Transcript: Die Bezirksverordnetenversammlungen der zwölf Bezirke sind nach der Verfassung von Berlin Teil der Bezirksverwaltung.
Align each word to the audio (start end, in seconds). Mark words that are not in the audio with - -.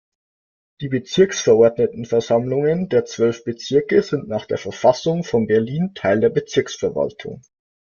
Die 0.81 0.87
Bezirksverordnetenversammlungen 0.89 2.89
der 2.89 3.05
zwölf 3.05 3.43
Bezirke 3.43 4.01
sind 4.01 4.27
nach 4.27 4.47
der 4.47 4.57
Verfassung 4.57 5.23
von 5.23 5.45
Berlin 5.45 5.91
Teil 5.93 6.19
der 6.19 6.29
Bezirksverwaltung. 6.29 7.43